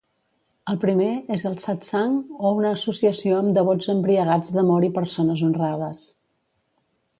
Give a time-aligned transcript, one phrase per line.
[0.71, 2.15] El primer és el "satsang"
[2.49, 6.05] o una associació amb devots embriagats d"amor i persones honrades.